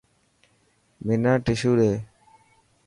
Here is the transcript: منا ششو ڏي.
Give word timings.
منا 1.05 1.33
ششو 1.45 1.71
ڏي. 1.79 1.91